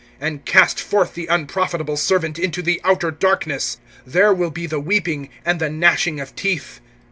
[0.19, 3.77] (30)And cast forth the unprofitable servant into the outer darkness.
[4.03, 6.81] There will be the weeping, and the gnashing of teeth!